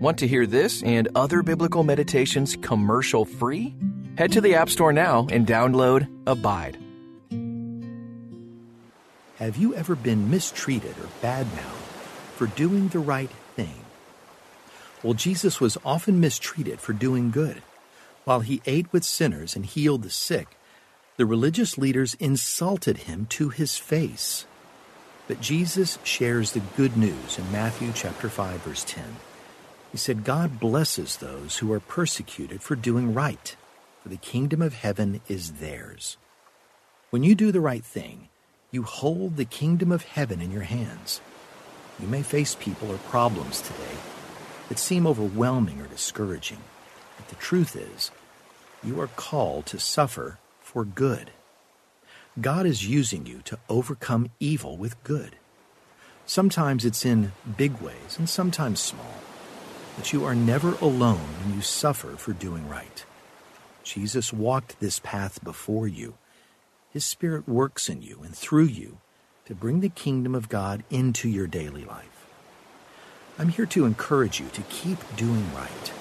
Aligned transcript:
Want 0.00 0.16
to 0.20 0.26
hear 0.26 0.46
this 0.46 0.82
and 0.82 1.08
other 1.14 1.42
biblical 1.42 1.82
meditations 1.82 2.56
commercial 2.62 3.26
free? 3.26 3.74
Head 4.16 4.32
to 4.32 4.40
the 4.40 4.54
App 4.54 4.70
Store 4.70 4.94
now 4.94 5.26
and 5.30 5.46
download 5.46 6.08
Abide. 6.26 6.78
Have 9.36 9.58
you 9.58 9.74
ever 9.74 9.94
been 9.94 10.30
mistreated 10.30 10.92
or 10.92 11.08
badmouthed 11.20 11.92
for 12.34 12.46
doing 12.46 12.88
the 12.88 12.98
right 12.98 13.28
thing? 13.56 13.84
Well, 15.02 15.12
Jesus 15.12 15.60
was 15.60 15.76
often 15.84 16.18
mistreated 16.18 16.80
for 16.80 16.94
doing 16.94 17.30
good. 17.30 17.62
While 18.24 18.40
he 18.40 18.62
ate 18.64 18.90
with 18.94 19.04
sinners 19.04 19.54
and 19.54 19.66
healed 19.66 20.02
the 20.02 20.08
sick, 20.08 20.56
the 21.18 21.26
religious 21.26 21.76
leaders 21.76 22.14
insulted 22.14 22.98
him 22.98 23.26
to 23.30 23.50
his 23.50 23.76
face. 23.76 24.46
But 25.28 25.42
Jesus 25.42 25.98
shares 26.04 26.52
the 26.52 26.62
good 26.78 26.96
news 26.96 27.38
in 27.38 27.52
Matthew 27.52 27.92
chapter 27.94 28.30
5 28.30 28.62
verse 28.62 28.84
10. 28.84 29.04
He 29.92 29.98
said, 29.98 30.24
God 30.24 30.60
blesses 30.60 31.16
those 31.16 31.58
who 31.58 31.72
are 31.72 31.80
persecuted 31.80 32.62
for 32.62 32.76
doing 32.76 33.12
right, 33.12 33.56
for 34.02 34.08
the 34.08 34.16
kingdom 34.16 34.62
of 34.62 34.74
heaven 34.74 35.20
is 35.28 35.54
theirs. 35.54 36.16
When 37.10 37.24
you 37.24 37.34
do 37.34 37.50
the 37.50 37.60
right 37.60 37.84
thing, 37.84 38.28
you 38.70 38.84
hold 38.84 39.36
the 39.36 39.44
kingdom 39.44 39.90
of 39.90 40.04
heaven 40.04 40.40
in 40.40 40.52
your 40.52 40.62
hands. 40.62 41.20
You 41.98 42.06
may 42.06 42.22
face 42.22 42.54
people 42.54 42.90
or 42.90 42.98
problems 42.98 43.60
today 43.60 43.98
that 44.68 44.78
seem 44.78 45.06
overwhelming 45.06 45.80
or 45.80 45.86
discouraging, 45.86 46.60
but 47.16 47.28
the 47.28 47.34
truth 47.34 47.74
is, 47.74 48.12
you 48.84 49.00
are 49.00 49.08
called 49.08 49.66
to 49.66 49.80
suffer 49.80 50.38
for 50.60 50.84
good. 50.84 51.32
God 52.40 52.64
is 52.64 52.88
using 52.88 53.26
you 53.26 53.40
to 53.44 53.58
overcome 53.68 54.30
evil 54.38 54.76
with 54.76 55.02
good. 55.02 55.34
Sometimes 56.26 56.84
it's 56.84 57.04
in 57.04 57.32
big 57.56 57.80
ways 57.80 58.16
and 58.16 58.28
sometimes 58.28 58.78
small, 58.78 59.14
but 59.96 60.12
you 60.12 60.24
are 60.24 60.34
never 60.34 60.74
alone 60.76 61.28
when 61.42 61.54
you 61.54 61.62
suffer 61.62 62.16
for 62.16 62.32
doing 62.32 62.68
right. 62.68 63.04
Jesus 63.82 64.32
walked 64.32 64.80
this 64.80 64.98
path 64.98 65.42
before 65.42 65.88
you 65.88 66.14
his 66.90 67.04
Spirit 67.04 67.48
works 67.48 67.88
in 67.88 68.02
you 68.02 68.20
and 68.24 68.34
through 68.34 68.64
you 68.64 68.98
to 69.44 69.54
bring 69.54 69.80
the 69.80 69.88
kingdom 69.88 70.34
of 70.34 70.48
God 70.48 70.82
into 70.90 71.28
your 71.28 71.46
daily 71.46 71.84
life. 71.84 72.26
I'm 73.38 73.48
here 73.48 73.66
to 73.66 73.86
encourage 73.86 74.40
you 74.40 74.48
to 74.48 74.62
keep 74.62 74.98
doing 75.16 75.54
right. 75.54 75.92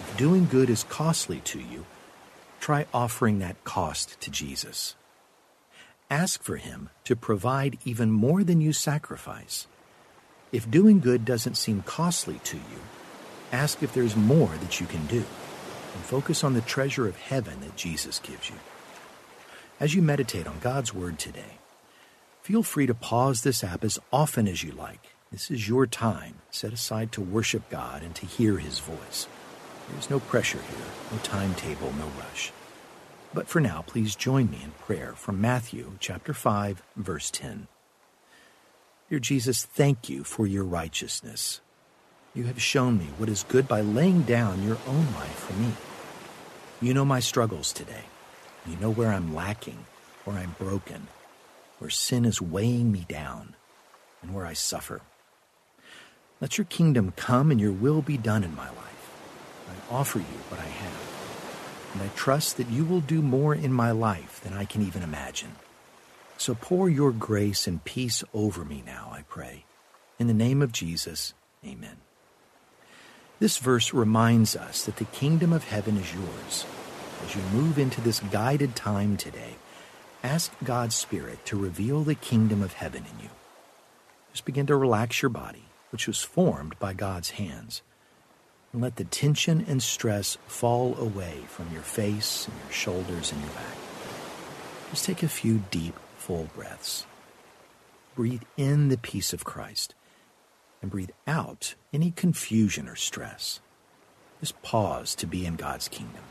If 0.00 0.14
doing 0.16 0.46
good 0.46 0.70
is 0.70 0.84
costly 0.84 1.40
to 1.40 1.58
you, 1.58 1.84
try 2.60 2.86
offering 2.94 3.40
that 3.40 3.62
cost 3.64 4.20
to 4.20 4.30
Jesus. 4.30 4.94
Ask 6.08 6.44
for 6.44 6.56
Him 6.56 6.90
to 7.04 7.16
provide 7.16 7.78
even 7.84 8.12
more 8.12 8.44
than 8.44 8.60
you 8.60 8.72
sacrifice. 8.72 9.66
If 10.52 10.70
doing 10.70 11.00
good 11.00 11.24
doesn't 11.24 11.56
seem 11.56 11.82
costly 11.82 12.38
to 12.44 12.56
you, 12.56 12.80
ask 13.52 13.82
if 13.82 13.92
there's 13.92 14.16
more 14.16 14.50
that 14.60 14.80
you 14.80 14.86
can 14.86 15.06
do, 15.06 15.18
and 15.18 16.04
focus 16.04 16.44
on 16.44 16.54
the 16.54 16.60
treasure 16.60 17.08
of 17.08 17.16
heaven 17.16 17.60
that 17.60 17.76
Jesus 17.76 18.18
gives 18.18 18.48
you. 18.48 18.56
As 19.78 19.94
you 19.94 20.02
meditate 20.02 20.46
on 20.46 20.58
God's 20.60 20.94
Word 20.94 21.18
today, 21.18 21.58
feel 22.42 22.62
free 22.62 22.86
to 22.86 22.94
pause 22.94 23.42
this 23.42 23.64
app 23.64 23.84
as 23.84 23.98
often 24.12 24.46
as 24.46 24.62
you 24.62 24.72
like. 24.72 25.10
This 25.32 25.50
is 25.50 25.68
your 25.68 25.86
time 25.86 26.34
set 26.50 26.72
aside 26.72 27.12
to 27.12 27.20
worship 27.20 27.68
God 27.70 28.02
and 28.02 28.14
to 28.16 28.26
hear 28.26 28.58
His 28.58 28.78
voice. 28.78 29.26
There's 29.90 30.10
no 30.10 30.20
pressure 30.20 30.58
here, 30.58 30.86
no 31.10 31.18
timetable, 31.18 31.92
no 31.92 32.06
rush. 32.18 32.52
But 33.32 33.48
for 33.48 33.60
now, 33.60 33.84
please 33.86 34.16
join 34.16 34.50
me 34.50 34.60
in 34.62 34.72
prayer 34.84 35.14
from 35.14 35.40
Matthew 35.40 35.92
chapter 36.00 36.34
5, 36.34 36.82
verse 36.96 37.30
10. 37.30 37.68
Dear 39.08 39.18
Jesus, 39.18 39.64
thank 39.64 40.08
you 40.08 40.24
for 40.24 40.46
your 40.46 40.64
righteousness. 40.64 41.60
You 42.32 42.44
have 42.44 42.62
shown 42.62 42.96
me 42.96 43.06
what 43.18 43.28
is 43.28 43.42
good 43.48 43.66
by 43.66 43.80
laying 43.80 44.22
down 44.22 44.62
your 44.62 44.78
own 44.86 45.04
life 45.14 45.34
for 45.34 45.52
me. 45.54 45.72
You 46.80 46.94
know 46.94 47.04
my 47.04 47.18
struggles 47.18 47.72
today. 47.72 48.04
You 48.66 48.76
know 48.76 48.90
where 48.90 49.10
I'm 49.10 49.34
lacking, 49.34 49.84
where 50.24 50.38
I'm 50.38 50.54
broken, 50.56 51.08
where 51.78 51.90
sin 51.90 52.24
is 52.24 52.40
weighing 52.40 52.92
me 52.92 53.04
down, 53.08 53.56
and 54.22 54.32
where 54.32 54.46
I 54.46 54.52
suffer. 54.52 55.00
Let 56.40 56.56
your 56.56 56.66
kingdom 56.66 57.12
come 57.16 57.50
and 57.50 57.60
your 57.60 57.72
will 57.72 58.00
be 58.00 58.16
done 58.16 58.44
in 58.44 58.54
my 58.54 58.68
life. 58.68 59.10
I 59.68 59.94
offer 59.94 60.20
you 60.20 60.38
what 60.50 60.60
I 60.60 60.68
have, 60.68 61.92
and 61.94 62.02
I 62.02 62.14
trust 62.14 62.58
that 62.58 62.70
you 62.70 62.84
will 62.84 63.00
do 63.00 63.22
more 63.22 63.56
in 63.56 63.72
my 63.72 63.90
life 63.90 64.40
than 64.44 64.52
I 64.52 64.66
can 64.66 64.82
even 64.82 65.02
imagine. 65.02 65.56
So 66.36 66.54
pour 66.54 66.88
your 66.88 67.10
grace 67.10 67.66
and 67.66 67.84
peace 67.84 68.22
over 68.32 68.64
me 68.64 68.84
now, 68.86 69.10
I 69.12 69.22
pray. 69.28 69.64
In 70.20 70.28
the 70.28 70.34
name 70.34 70.62
of 70.62 70.70
Jesus, 70.70 71.34
amen. 71.66 71.96
This 73.40 73.56
verse 73.56 73.94
reminds 73.94 74.54
us 74.54 74.84
that 74.84 74.96
the 74.96 75.06
kingdom 75.06 75.52
of 75.52 75.64
heaven 75.64 75.96
is 75.96 76.14
yours 76.14 76.66
as 77.24 77.34
you 77.34 77.40
move 77.52 77.78
into 77.78 78.02
this 78.02 78.20
guided 78.20 78.76
time 78.76 79.16
today, 79.16 79.54
ask 80.22 80.52
God's 80.62 80.94
Spirit 80.94 81.44
to 81.46 81.56
reveal 81.56 82.02
the 82.02 82.14
kingdom 82.14 82.62
of 82.62 82.74
heaven 82.74 83.04
in 83.10 83.24
you. 83.24 83.30
Just 84.32 84.44
begin 84.44 84.66
to 84.66 84.76
relax 84.76 85.22
your 85.22 85.30
body, 85.30 85.64
which 85.90 86.06
was 86.06 86.20
formed 86.20 86.78
by 86.78 86.92
God's 86.92 87.30
hands, 87.30 87.80
and 88.74 88.82
let 88.82 88.96
the 88.96 89.04
tension 89.04 89.64
and 89.66 89.82
stress 89.82 90.36
fall 90.46 90.94
away 90.98 91.40
from 91.48 91.72
your 91.72 91.82
face 91.82 92.46
and 92.46 92.56
your 92.62 92.72
shoulders 92.72 93.32
and 93.32 93.40
your 93.40 93.50
back. 93.52 93.76
Just 94.90 95.06
take 95.06 95.22
a 95.22 95.28
few 95.28 95.62
deep, 95.70 95.94
full 96.18 96.48
breaths. 96.54 97.06
Breathe 98.14 98.42
in 98.58 98.88
the 98.88 98.98
peace 98.98 99.32
of 99.32 99.44
Christ 99.44 99.94
and 100.82 100.90
breathe 100.90 101.10
out 101.26 101.74
any 101.92 102.10
confusion 102.10 102.88
or 102.88 102.96
stress. 102.96 103.60
Just 104.40 104.60
pause 104.62 105.14
to 105.16 105.26
be 105.26 105.44
in 105.44 105.56
God's 105.56 105.88
kingdom. 105.88 106.22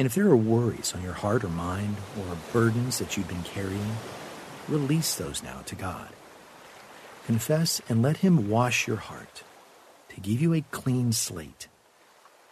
And 0.00 0.06
if 0.06 0.14
there 0.14 0.28
are 0.28 0.36
worries 0.36 0.94
on 0.94 1.02
your 1.02 1.12
heart 1.12 1.44
or 1.44 1.50
mind 1.50 1.96
or 2.18 2.34
burdens 2.54 2.98
that 3.00 3.18
you've 3.18 3.28
been 3.28 3.42
carrying, 3.42 3.96
release 4.66 5.14
those 5.14 5.42
now 5.42 5.60
to 5.66 5.74
God. 5.74 6.08
Confess 7.26 7.80
and 7.88 8.02
let 8.02 8.18
Him 8.18 8.48
wash 8.48 8.86
your 8.86 8.96
heart 8.96 9.42
to 10.08 10.20
give 10.20 10.40
you 10.40 10.52
a 10.54 10.64
clean 10.70 11.12
slate. 11.12 11.68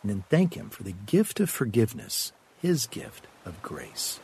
And 0.03 0.11
then 0.11 0.25
thank 0.31 0.55
Him 0.55 0.71
for 0.71 0.84
the 0.84 0.95
gift 1.06 1.41
of 1.41 1.51
forgiveness, 1.51 2.33
His 2.61 2.87
gift 2.87 3.27
of 3.45 3.61
grace. 3.62 4.21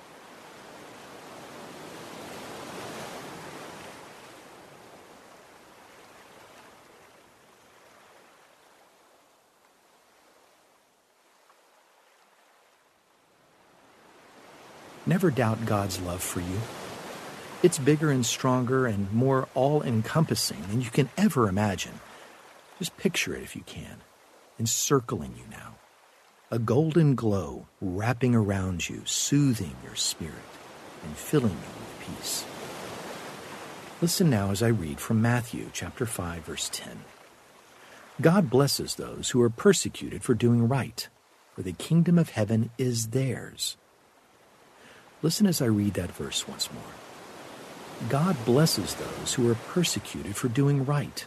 Never 15.07 15.31
doubt 15.31 15.67
God's 15.67 16.01
love 16.01 16.23
for 16.23 16.41
you. 16.41 16.84
It's 17.65 17.79
bigger 17.79 18.11
and 18.11 18.27
stronger 18.27 18.87
and 18.87 19.11
more 19.11 19.49
all 19.55 19.83
encompassing 19.83 20.61
than 20.69 20.83
you 20.83 20.91
can 20.91 21.09
ever 21.17 21.49
imagine. 21.49 21.99
Just 22.79 22.95
picture 22.99 23.35
it 23.35 23.43
if 23.43 23.57
you 23.57 23.63
can, 23.63 24.03
encircling 24.61 25.33
you 25.35 25.45
now. 25.51 25.77
A 26.51 26.59
golden 26.59 27.15
glow 27.15 27.67
wrapping 27.81 28.35
around 28.35 28.87
you, 28.91 29.01
soothing 29.07 29.75
your 29.83 29.95
spirit 29.95 30.35
and 31.03 31.17
filling 31.17 31.53
you 31.53 31.57
with 31.57 32.19
peace. 32.19 32.45
Listen 34.03 34.29
now 34.29 34.51
as 34.51 34.63
I 34.63 34.69
read 34.69 35.01
from 35.01 35.23
Matthew 35.23 35.71
chapter 35.73 36.05
5 36.05 36.45
verse 36.45 36.69
10. 36.71 37.01
God 38.21 38.51
blesses 38.51 38.97
those 38.97 39.31
who 39.31 39.41
are 39.41 39.49
persecuted 39.49 40.23
for 40.23 40.35
doing 40.35 40.69
right, 40.69 41.09
for 41.55 41.63
the 41.63 41.73
kingdom 41.73 42.19
of 42.19 42.29
heaven 42.29 42.69
is 42.77 43.07
theirs. 43.09 43.79
Listen 45.23 45.47
as 45.47 45.63
I 45.63 45.67
read 45.67 45.95
that 45.95 46.13
verse 46.13 46.47
once 46.47 46.71
more. 46.71 47.04
God 48.09 48.37
blesses 48.45 48.95
those 48.95 49.35
who 49.35 49.51
are 49.51 49.55
persecuted 49.55 50.37
for 50.37 50.49
doing 50.49 50.85
right, 50.85 51.27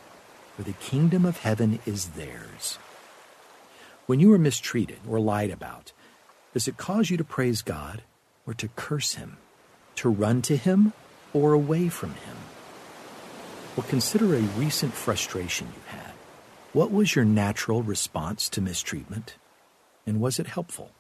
for 0.56 0.64
the 0.64 0.74
kingdom 0.74 1.26
of 1.26 1.40
heaven 1.40 1.80
is 1.86 2.10
theirs. 2.10 2.78
When 4.06 4.20
you 4.20 4.32
are 4.34 4.40
mistreated 4.40 5.00
or 5.08 5.20
lied 5.20 5.50
about, 5.50 5.92
does 6.54 6.68
it 6.68 6.78
cause 6.78 7.10
you 7.10 7.18
to 7.18 7.24
praise 7.24 7.62
God 7.62 8.04
or 8.46 8.54
to 8.54 8.68
curse 8.70 9.16
Him, 9.16 9.38
to 9.96 10.10
run 10.10 10.42
to 10.44 10.56
Him 10.56 10.94
or 11.34 11.54
away 11.54 11.90
from 11.90 12.12
Him? 12.12 12.38
Well, 13.76 13.86
consider 13.90 14.36
a 14.36 14.40
recent 14.40 14.94
frustration 14.94 15.68
you 15.68 15.98
had. 15.98 16.14
What 16.74 16.92
was 16.92 17.16
your 17.16 17.26
natural 17.26 17.84
response 17.84 18.50
to 18.50 18.62
mistreatment? 18.62 19.36
And 20.06 20.22
was 20.22 20.40
it 20.40 20.48
helpful? 20.48 20.92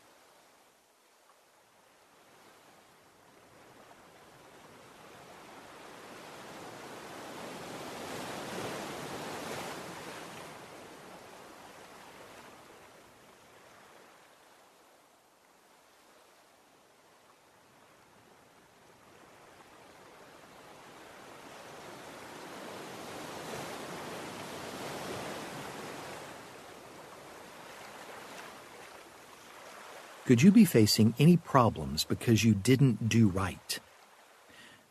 Could 30.28 30.42
you 30.42 30.52
be 30.52 30.66
facing 30.66 31.14
any 31.20 31.38
problems 31.38 32.04
because 32.04 32.44
you 32.44 32.54
didn't 32.54 33.08
do 33.08 33.30
right? 33.30 33.80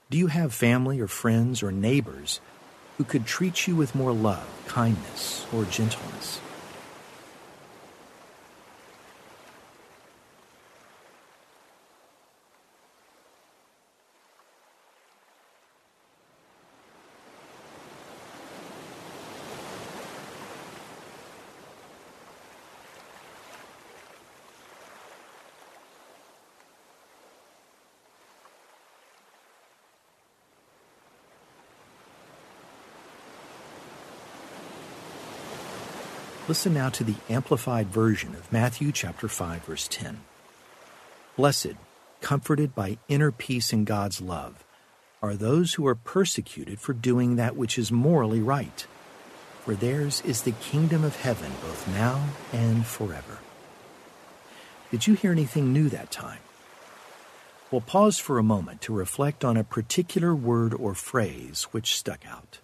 Do 0.08 0.16
you 0.16 0.28
have 0.28 0.54
family 0.54 0.98
or 0.98 1.08
friends 1.08 1.62
or 1.62 1.70
neighbors 1.70 2.40
who 2.96 3.04
could 3.04 3.26
treat 3.26 3.66
you 3.66 3.76
with 3.76 3.94
more 3.94 4.14
love, 4.14 4.48
kindness, 4.66 5.44
or 5.52 5.66
gentleness? 5.66 6.40
Listen 36.48 36.74
now 36.74 36.90
to 36.90 37.02
the 37.02 37.16
amplified 37.28 37.88
version 37.88 38.36
of 38.36 38.52
Matthew 38.52 38.92
chapter 38.92 39.26
5 39.26 39.64
verse 39.64 39.88
10. 39.88 40.20
Blessed, 41.36 41.74
comforted 42.20 42.72
by 42.72 42.98
inner 43.08 43.32
peace 43.32 43.72
in 43.72 43.84
God's 43.84 44.20
love, 44.20 44.64
are 45.20 45.34
those 45.34 45.74
who 45.74 45.84
are 45.88 45.96
persecuted 45.96 46.78
for 46.78 46.92
doing 46.92 47.34
that 47.34 47.56
which 47.56 47.76
is 47.76 47.90
morally 47.90 48.38
right, 48.38 48.86
for 49.64 49.74
theirs 49.74 50.22
is 50.24 50.42
the 50.42 50.52
kingdom 50.52 51.02
of 51.02 51.16
heaven 51.16 51.50
both 51.62 51.88
now 51.88 52.28
and 52.52 52.86
forever. 52.86 53.38
Did 54.92 55.08
you 55.08 55.14
hear 55.14 55.32
anything 55.32 55.72
new 55.72 55.88
that 55.88 56.12
time? 56.12 56.38
We'll 57.72 57.80
pause 57.80 58.20
for 58.20 58.38
a 58.38 58.44
moment 58.44 58.82
to 58.82 58.94
reflect 58.94 59.44
on 59.44 59.56
a 59.56 59.64
particular 59.64 60.32
word 60.32 60.72
or 60.74 60.94
phrase 60.94 61.64
which 61.72 61.96
stuck 61.96 62.24
out. 62.24 62.60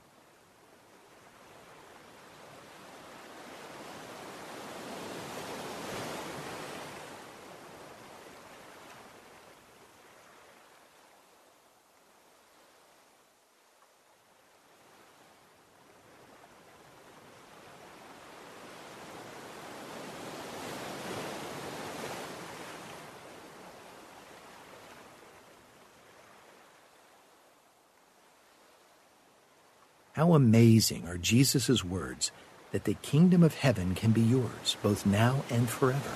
How 30.12 30.34
amazing 30.34 31.08
are 31.08 31.16
Jesus' 31.16 31.82
words 31.82 32.32
that 32.72 32.84
the 32.84 32.94
kingdom 32.94 33.42
of 33.42 33.54
heaven 33.54 33.94
can 33.94 34.10
be 34.10 34.20
yours, 34.20 34.76
both 34.82 35.06
now 35.06 35.42
and 35.50 35.68
forever. 35.70 36.12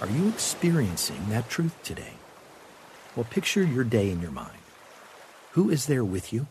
Are 0.00 0.08
you 0.08 0.28
experiencing 0.28 1.28
that 1.30 1.48
truth 1.48 1.76
today? 1.82 2.14
Well, 3.16 3.26
picture 3.30 3.62
your 3.62 3.84
day 3.84 4.10
in 4.10 4.20
your 4.20 4.30
mind. 4.30 4.58
Who 5.52 5.70
is 5.70 5.86
there 5.86 6.04
with 6.04 6.32
you? 6.32 6.46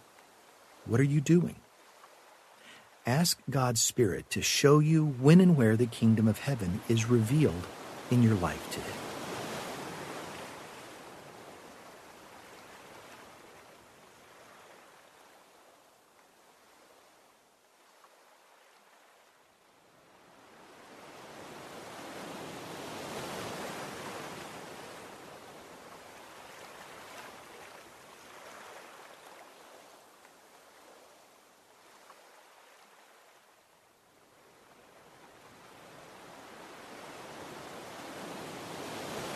What 0.85 0.99
are 0.99 1.03
you 1.03 1.21
doing? 1.21 1.55
Ask 3.05 3.37
God's 3.49 3.81
Spirit 3.81 4.29
to 4.29 4.41
show 4.41 4.79
you 4.79 5.05
when 5.05 5.41
and 5.41 5.57
where 5.57 5.75
the 5.75 5.85
kingdom 5.85 6.27
of 6.27 6.39
heaven 6.39 6.81
is 6.87 7.09
revealed 7.09 7.67
in 8.09 8.23
your 8.23 8.35
life 8.35 8.71
today. 8.71 9.02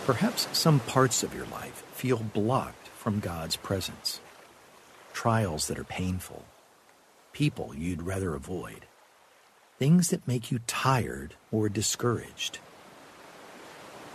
Perhaps 0.07 0.48
some 0.57 0.80
parts 0.80 1.21
of 1.21 1.36
your 1.36 1.48
life 1.48 1.83
feel 1.92 2.19
blocked 2.19 2.88
from 2.88 3.19
God's 3.19 3.57
presence. 3.57 4.21
Trials 5.12 5.68
that 5.68 5.77
are 5.77 5.83
painful, 5.83 6.45
people 7.33 7.74
you'd 7.75 8.01
rather 8.01 8.33
avoid, 8.33 8.86
things 9.77 10.12
that 10.12 10.25
make 10.25 10.50
you 10.50 10.59
tired 10.65 11.33
or 11.51 11.68
discouraged. 11.68 12.59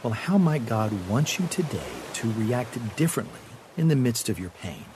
Well, 0.03 0.15
how 0.15 0.39
might 0.39 0.65
God 0.65 1.11
want 1.11 1.39
you 1.39 1.47
today 1.49 1.93
to 2.15 2.33
react 2.33 2.97
differently 2.97 3.41
in 3.77 3.89
the 3.89 3.95
midst 3.95 4.31
of 4.31 4.39
your 4.39 4.49
pain, 4.63 4.87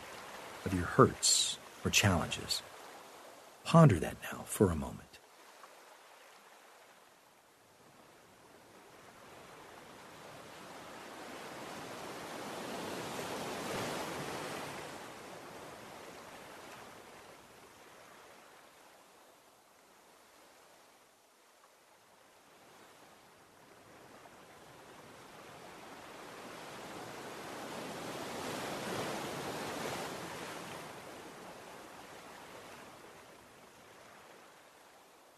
of 0.65 0.73
your 0.73 0.87
hurts 0.87 1.59
or 1.85 1.91
challenges? 1.91 2.63
Ponder 3.65 4.01
that 4.01 4.17
now 4.33 4.45
for 4.47 4.71
a 4.71 4.75
moment. 4.75 5.06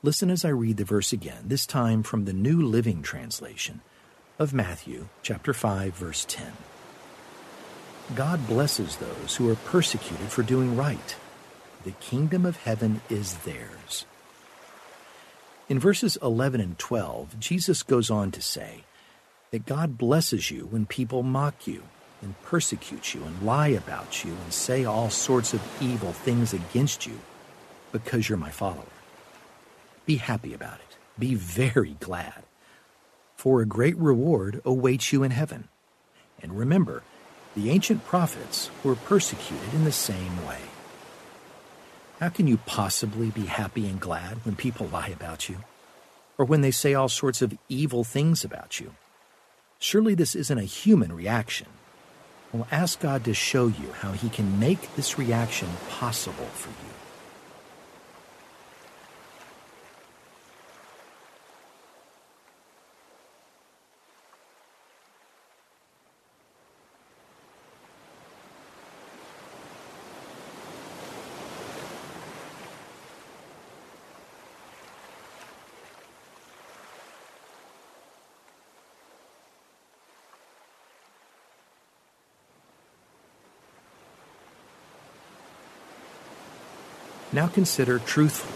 Listen 0.00 0.30
as 0.30 0.44
I 0.44 0.50
read 0.50 0.76
the 0.76 0.84
verse 0.84 1.12
again, 1.12 1.42
this 1.46 1.66
time 1.66 2.04
from 2.04 2.24
the 2.24 2.32
New 2.32 2.62
Living 2.62 3.02
Translation 3.02 3.80
of 4.38 4.54
Matthew 4.54 5.08
chapter 5.22 5.52
5 5.52 5.92
verse 5.92 6.24
10. 6.28 6.52
God 8.14 8.46
blesses 8.46 8.98
those 8.98 9.34
who 9.34 9.50
are 9.50 9.56
persecuted 9.56 10.28
for 10.28 10.44
doing 10.44 10.76
right. 10.76 11.16
The 11.82 11.90
kingdom 11.90 12.46
of 12.46 12.58
heaven 12.58 13.00
is 13.10 13.38
theirs. 13.38 14.06
In 15.68 15.80
verses 15.80 16.16
11 16.22 16.60
and 16.60 16.78
12, 16.78 17.40
Jesus 17.40 17.82
goes 17.82 18.08
on 18.08 18.30
to 18.30 18.40
say 18.40 18.84
that 19.50 19.66
God 19.66 19.98
blesses 19.98 20.48
you 20.48 20.66
when 20.66 20.86
people 20.86 21.24
mock 21.24 21.66
you 21.66 21.82
and 22.22 22.40
persecute 22.42 23.14
you 23.14 23.24
and 23.24 23.42
lie 23.42 23.66
about 23.66 24.24
you 24.24 24.30
and 24.30 24.52
say 24.52 24.84
all 24.84 25.10
sorts 25.10 25.54
of 25.54 25.82
evil 25.82 26.12
things 26.12 26.52
against 26.54 27.04
you 27.04 27.18
because 27.90 28.28
you're 28.28 28.38
my 28.38 28.52
follower. 28.52 28.84
Be 30.08 30.16
happy 30.16 30.54
about 30.54 30.80
it. 30.80 30.96
Be 31.18 31.34
very 31.34 31.98
glad. 32.00 32.42
For 33.36 33.60
a 33.60 33.66
great 33.66 33.94
reward 33.98 34.62
awaits 34.64 35.12
you 35.12 35.22
in 35.22 35.32
heaven. 35.32 35.68
And 36.40 36.58
remember, 36.58 37.02
the 37.54 37.68
ancient 37.68 38.06
prophets 38.06 38.70
were 38.82 38.94
persecuted 38.94 39.74
in 39.74 39.84
the 39.84 39.92
same 39.92 40.46
way. 40.46 40.60
How 42.20 42.30
can 42.30 42.46
you 42.46 42.56
possibly 42.56 43.28
be 43.28 43.44
happy 43.44 43.86
and 43.86 44.00
glad 44.00 44.46
when 44.46 44.56
people 44.56 44.86
lie 44.86 45.08
about 45.08 45.50
you? 45.50 45.58
Or 46.38 46.46
when 46.46 46.62
they 46.62 46.70
say 46.70 46.94
all 46.94 47.10
sorts 47.10 47.42
of 47.42 47.58
evil 47.68 48.02
things 48.02 48.42
about 48.44 48.80
you? 48.80 48.94
Surely 49.78 50.14
this 50.14 50.34
isn't 50.34 50.58
a 50.58 50.62
human 50.64 51.12
reaction. 51.12 51.66
Well, 52.50 52.66
ask 52.72 52.98
God 52.98 53.24
to 53.24 53.34
show 53.34 53.66
you 53.66 53.92
how 53.98 54.12
He 54.12 54.30
can 54.30 54.58
make 54.58 54.96
this 54.96 55.18
reaction 55.18 55.68
possible 55.90 56.46
for 56.54 56.70
you. 56.70 57.07
Now 87.32 87.47
consider 87.47 87.99
truthfully 87.99 88.54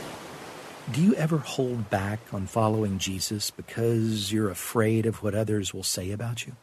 Do 0.93 1.02
you 1.02 1.14
ever 1.14 1.38
hold 1.38 1.91
back 1.91 2.21
on 2.33 2.47
following 2.47 2.99
Jesus 2.99 3.50
because 3.50 4.33
you're 4.33 4.50
afraid 4.50 5.07
of 5.07 5.23
what 5.23 5.35
others 5.35 5.73
will 5.73 5.83
say 5.83 6.11
about 6.11 6.47
you? 6.47 6.57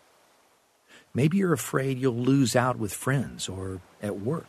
Maybe 1.13 1.38
you're 1.38 1.54
afraid 1.54 2.00
you'll 2.00 2.13
lose 2.13 2.56
out 2.56 2.78
with 2.78 2.94
friends 2.94 3.48
or 3.48 3.80
at 4.01 4.20
work. 4.20 4.48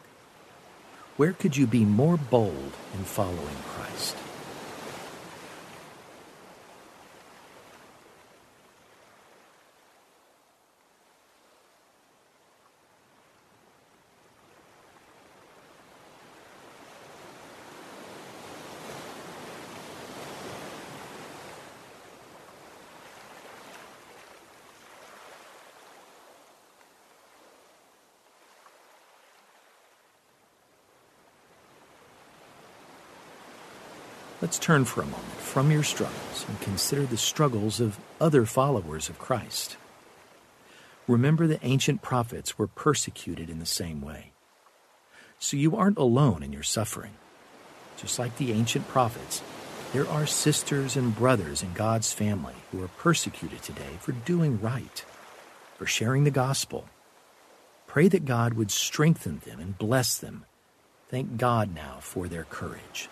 Where 1.16 1.32
could 1.32 1.56
you 1.56 1.66
be 1.66 1.84
more 1.84 2.16
bold 2.16 2.72
in 2.94 3.04
following 3.04 3.56
Christ? 3.66 4.16
Let's 34.40 34.58
turn 34.58 34.86
for 34.86 35.02
a 35.02 35.04
moment 35.04 35.32
from 35.36 35.70
your 35.70 35.82
struggles 35.82 36.46
and 36.48 36.58
consider 36.62 37.04
the 37.04 37.18
struggles 37.18 37.78
of 37.78 37.98
other 38.18 38.46
followers 38.46 39.10
of 39.10 39.18
Christ. 39.18 39.76
Remember 41.06 41.46
the 41.46 41.62
ancient 41.62 42.00
prophets 42.00 42.56
were 42.56 42.66
persecuted 42.66 43.50
in 43.50 43.58
the 43.58 43.66
same 43.66 44.00
way. 44.00 44.32
So 45.38 45.58
you 45.58 45.76
aren't 45.76 45.98
alone 45.98 46.42
in 46.42 46.54
your 46.54 46.62
suffering. 46.62 47.12
Just 47.98 48.18
like 48.18 48.38
the 48.38 48.52
ancient 48.52 48.88
prophets, 48.88 49.42
there 49.92 50.08
are 50.08 50.26
sisters 50.26 50.96
and 50.96 51.14
brothers 51.14 51.62
in 51.62 51.74
God's 51.74 52.14
family 52.14 52.54
who 52.72 52.82
are 52.82 52.88
persecuted 52.88 53.62
today 53.62 53.98
for 54.00 54.12
doing 54.12 54.58
right, 54.58 55.04
for 55.76 55.84
sharing 55.84 56.24
the 56.24 56.30
gospel. 56.30 56.88
Pray 57.86 58.08
that 58.08 58.24
God 58.24 58.54
would 58.54 58.70
strengthen 58.70 59.40
them 59.40 59.60
and 59.60 59.76
bless 59.76 60.16
them. 60.16 60.46
Thank 61.08 61.36
God 61.36 61.74
now 61.74 61.98
for 62.00 62.26
their 62.26 62.44
courage. 62.44 63.10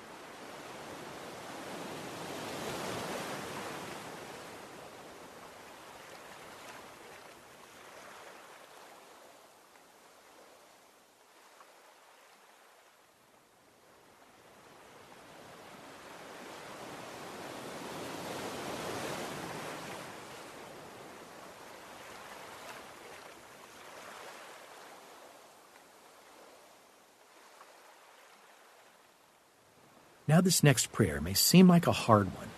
Now, 30.29 30.43
this 30.43 30.63
next 30.63 30.93
prayer 30.93 31.23
may 31.23 31.33
seem 31.33 31.69
like 31.69 31.87
a 31.87 31.93
hard 31.93 32.27
one, 32.37 32.51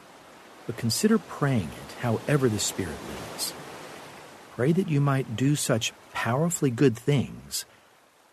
but 0.66 0.76
consider 0.76 1.18
praying 1.18 1.68
it 1.68 1.94
however 2.00 2.48
the 2.48 2.58
Spirit 2.58 2.96
leads. 3.08 3.54
Pray 4.56 4.72
that 4.72 4.88
you 4.88 5.00
might 5.00 5.36
do 5.36 5.54
such 5.54 5.92
powerfully 6.12 6.70
good 6.70 6.96
things 6.98 7.64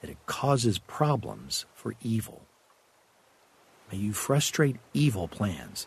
that 0.01 0.10
it 0.10 0.17
causes 0.25 0.79
problems 0.79 1.65
for 1.75 1.94
evil. 2.01 2.41
May 3.91 4.00
you 4.00 4.12
frustrate 4.12 4.77
evil 4.96 5.27
plans 5.27 5.86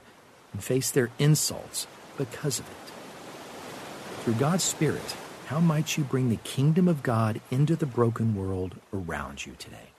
and 0.52 0.62
face 0.62 0.92
their 0.92 1.10
insults 1.18 1.88
because 2.16 2.60
of 2.60 2.66
it. 2.70 4.22
Through 4.22 4.34
God's 4.34 4.62
Spirit, 4.62 5.16
how 5.46 5.58
might 5.58 5.98
you 5.98 6.04
bring 6.04 6.28
the 6.28 6.36
kingdom 6.36 6.86
of 6.86 7.02
God 7.02 7.40
into 7.50 7.74
the 7.74 7.84
broken 7.84 8.36
world 8.36 8.76
around 8.94 9.44
you 9.44 9.56
today? 9.58 9.90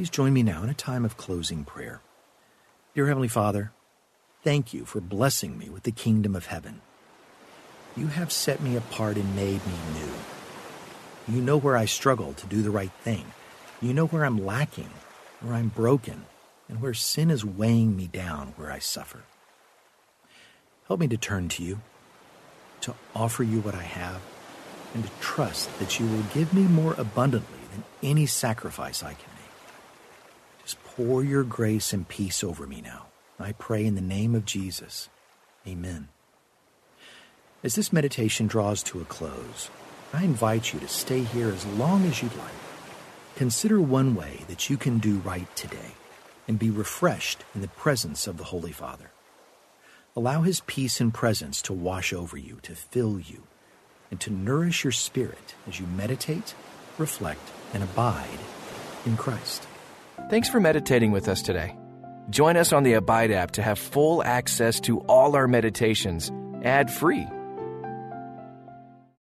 Please 0.00 0.08
join 0.08 0.32
me 0.32 0.42
now 0.42 0.62
in 0.62 0.70
a 0.70 0.72
time 0.72 1.04
of 1.04 1.18
closing 1.18 1.62
prayer. 1.62 2.00
Dear 2.94 3.08
Heavenly 3.08 3.28
Father, 3.28 3.70
thank 4.42 4.72
you 4.72 4.86
for 4.86 4.98
blessing 4.98 5.58
me 5.58 5.68
with 5.68 5.82
the 5.82 5.92
kingdom 5.92 6.34
of 6.34 6.46
heaven. 6.46 6.80
You 7.98 8.06
have 8.06 8.32
set 8.32 8.62
me 8.62 8.76
apart 8.76 9.18
and 9.18 9.36
made 9.36 9.60
me 9.66 9.74
new. 9.92 11.34
You 11.34 11.42
know 11.42 11.58
where 11.58 11.76
I 11.76 11.84
struggle 11.84 12.32
to 12.32 12.46
do 12.46 12.62
the 12.62 12.70
right 12.70 12.90
thing. 13.02 13.26
You 13.82 13.92
know 13.92 14.06
where 14.06 14.24
I'm 14.24 14.42
lacking, 14.42 14.88
where 15.42 15.52
I'm 15.52 15.68
broken, 15.68 16.24
and 16.66 16.80
where 16.80 16.94
sin 16.94 17.30
is 17.30 17.44
weighing 17.44 17.94
me 17.94 18.06
down, 18.06 18.54
where 18.56 18.72
I 18.72 18.78
suffer. 18.78 19.24
Help 20.88 21.00
me 21.00 21.08
to 21.08 21.18
turn 21.18 21.50
to 21.50 21.62
you, 21.62 21.80
to 22.80 22.94
offer 23.14 23.42
you 23.42 23.60
what 23.60 23.74
I 23.74 23.82
have, 23.82 24.22
and 24.94 25.04
to 25.04 25.10
trust 25.20 25.78
that 25.78 26.00
you 26.00 26.06
will 26.06 26.24
give 26.32 26.54
me 26.54 26.62
more 26.62 26.94
abundantly 26.96 27.60
than 27.70 27.84
any 28.02 28.24
sacrifice 28.24 29.02
I 29.02 29.12
can 29.12 29.29
pour 31.06 31.24
your 31.24 31.44
grace 31.44 31.94
and 31.94 32.06
peace 32.06 32.44
over 32.44 32.66
me 32.66 32.82
now. 32.82 33.06
I 33.38 33.52
pray 33.52 33.86
in 33.86 33.94
the 33.94 34.02
name 34.02 34.34
of 34.34 34.44
Jesus. 34.44 35.08
Amen. 35.66 36.08
As 37.64 37.74
this 37.74 37.90
meditation 37.90 38.46
draws 38.46 38.82
to 38.82 39.00
a 39.00 39.06
close, 39.06 39.70
I 40.12 40.24
invite 40.24 40.74
you 40.74 40.80
to 40.80 40.88
stay 40.88 41.20
here 41.20 41.48
as 41.48 41.64
long 41.64 42.04
as 42.04 42.22
you'd 42.22 42.36
like. 42.36 42.52
Consider 43.34 43.80
one 43.80 44.14
way 44.14 44.44
that 44.48 44.68
you 44.68 44.76
can 44.76 44.98
do 44.98 45.20
right 45.20 45.48
today 45.56 45.92
and 46.46 46.58
be 46.58 46.68
refreshed 46.68 47.44
in 47.54 47.62
the 47.62 47.68
presence 47.68 48.26
of 48.26 48.36
the 48.36 48.44
Holy 48.44 48.72
Father. 48.72 49.10
Allow 50.14 50.42
His 50.42 50.60
peace 50.66 51.00
and 51.00 51.14
presence 51.14 51.62
to 51.62 51.72
wash 51.72 52.12
over 52.12 52.36
you, 52.36 52.58
to 52.60 52.74
fill 52.74 53.18
you, 53.18 53.44
and 54.10 54.20
to 54.20 54.30
nourish 54.30 54.84
your 54.84 54.92
spirit 54.92 55.54
as 55.66 55.80
you 55.80 55.86
meditate, 55.86 56.54
reflect, 56.98 57.48
and 57.72 57.82
abide 57.82 58.40
in 59.06 59.16
Christ. 59.16 59.66
Thanks 60.30 60.48
for 60.48 60.60
meditating 60.60 61.10
with 61.10 61.26
us 61.26 61.42
today. 61.42 61.76
Join 62.30 62.56
us 62.56 62.72
on 62.72 62.84
the 62.84 62.92
Abide 62.92 63.32
app 63.32 63.50
to 63.52 63.62
have 63.62 63.80
full 63.80 64.22
access 64.22 64.78
to 64.82 65.00
all 65.08 65.34
our 65.34 65.48
meditations 65.48 66.30
ad 66.62 66.88
free 66.88 67.26